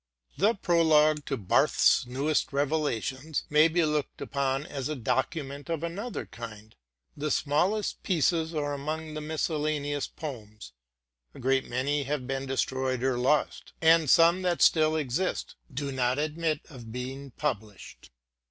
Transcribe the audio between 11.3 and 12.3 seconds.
a great many have 174